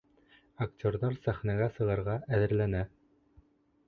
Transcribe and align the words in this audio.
Актерҙар 0.65 1.17
сәхнәгә 1.27 1.67
сығырға 1.75 2.15
әҙерләнә. 2.39 2.81